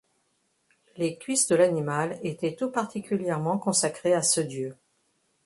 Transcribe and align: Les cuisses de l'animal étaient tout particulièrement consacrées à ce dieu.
Les 0.97 1.15
cuisses 1.19 1.47
de 1.47 1.55
l'animal 1.55 2.17
étaient 2.23 2.55
tout 2.55 2.71
particulièrement 2.71 3.59
consacrées 3.59 4.15
à 4.15 4.23
ce 4.23 4.41
dieu. 4.41 4.75